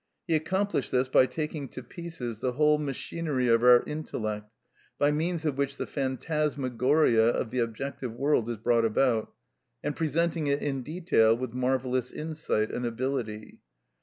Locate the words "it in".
10.47-10.81